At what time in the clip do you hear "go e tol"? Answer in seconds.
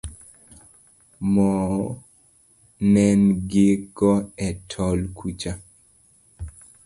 3.97-4.99